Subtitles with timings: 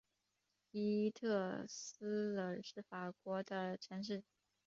[0.71, 4.23] 伊斯特尔是法国的城市。